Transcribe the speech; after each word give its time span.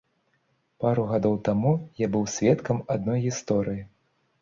Пару 0.85 1.03
гадоў 1.11 1.37
таму 1.51 1.75
я 2.05 2.11
быў 2.17 2.27
сведкам 2.39 2.85
адной 2.97 3.19
гісторыі. 3.31 3.83